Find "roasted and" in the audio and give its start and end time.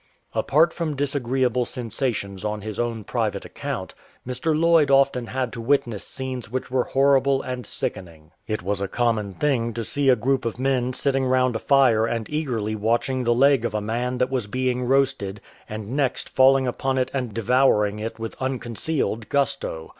14.85-15.95